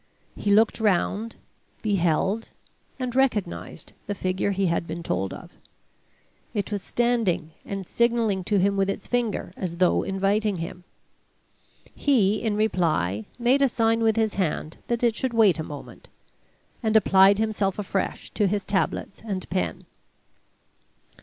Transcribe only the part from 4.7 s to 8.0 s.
been told of. It was standing and